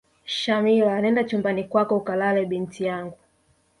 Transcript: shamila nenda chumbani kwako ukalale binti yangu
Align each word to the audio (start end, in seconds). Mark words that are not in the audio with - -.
shamila 0.25 1.01
nenda 1.01 1.23
chumbani 1.23 1.63
kwako 1.63 1.97
ukalale 1.97 2.45
binti 2.45 2.83
yangu 2.85 3.17